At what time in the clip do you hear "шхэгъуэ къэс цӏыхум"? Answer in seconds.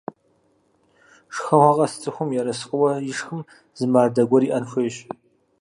1.35-2.29